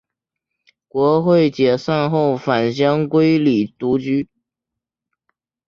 [0.87, 4.27] 国会解散后返乡归里独居。